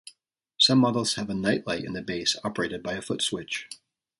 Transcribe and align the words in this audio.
Some 0.57 0.79
models 0.79 1.13
have 1.13 1.29
a 1.29 1.35
night 1.35 1.67
light 1.67 1.83
in 1.83 1.93
the 1.93 2.01
base 2.01 2.35
operated 2.43 2.81
by 2.81 2.93
a 2.93 3.03
foot 3.03 3.21
switch. 3.21 3.69